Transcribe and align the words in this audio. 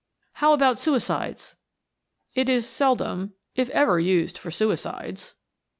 "How 0.41 0.53
about 0.53 0.79
suicides?" 0.79 1.57
"It 2.33 2.49
is 2.49 2.67
seldom, 2.67 3.35
if 3.55 3.69
ever, 3.69 3.99
used 3.99 4.35
for 4.35 4.49
suicides." 4.49 5.35